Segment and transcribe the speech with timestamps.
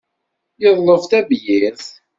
[0.61, 1.85] Yeḍleb tabyirt.